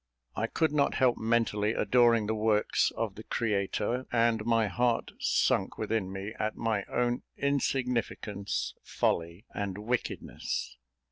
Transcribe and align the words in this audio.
I 0.35 0.47
could 0.47 0.71
not 0.71 0.95
help 0.95 1.15
mentally 1.19 1.73
adoring 1.73 2.25
the 2.25 2.33
works 2.33 2.89
of 2.97 3.13
the 3.13 3.23
Creator, 3.23 4.07
and 4.11 4.43
my 4.47 4.65
heart 4.65 5.11
sunk 5.19 5.77
within 5.77 6.11
me 6.11 6.33
at 6.39 6.57
my 6.57 6.85
own 6.85 7.21
insignificance, 7.37 8.73
folly, 8.81 9.45
and 9.53 9.77
wickedness. 9.77 10.77